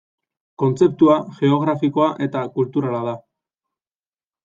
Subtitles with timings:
[0.63, 3.17] Kontzeptua geografikoa eta kulturala da.